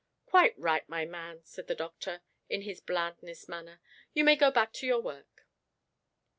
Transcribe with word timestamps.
"Quite 0.25 0.57
right, 0.57 0.89
my 0.89 1.05
man," 1.05 1.41
said 1.43 1.67
the 1.67 1.75
doctor, 1.75 2.21
in 2.49 2.63
his 2.63 2.81
blandest 2.81 3.47
manner. 3.47 3.79
"You 4.15 4.23
may 4.23 4.35
go 4.35 4.49
back 4.49 4.73
to 4.73 4.87
your 4.87 4.99
work." 4.99 5.45